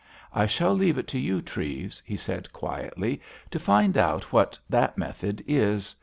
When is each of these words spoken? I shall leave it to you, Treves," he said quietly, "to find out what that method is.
I 0.33 0.47
shall 0.47 0.73
leave 0.73 0.97
it 0.97 1.05
to 1.09 1.19
you, 1.19 1.43
Treves," 1.43 2.01
he 2.03 2.17
said 2.17 2.51
quietly, 2.51 3.21
"to 3.51 3.59
find 3.59 3.95
out 3.95 4.33
what 4.33 4.57
that 4.67 4.97
method 4.97 5.43
is. 5.47 5.95